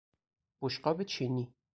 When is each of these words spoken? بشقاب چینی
بشقاب 0.63 1.03
چینی 1.03 1.53